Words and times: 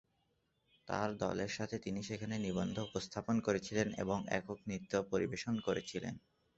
তাঁর 0.87 1.09
দলের 1.17 1.51
সাথে 1.57 1.75
তিনি 1.79 1.99
সেখানে 2.03 2.35
নিবন্ধ 2.37 2.75
উপস্থাপন 2.87 3.35
করেছিলেন 3.39 3.87
এবং 4.03 4.17
একক 4.31 4.59
নৃত্য 4.67 4.93
পরিবেশন 5.11 5.55
করেছিলেন। 5.59 6.13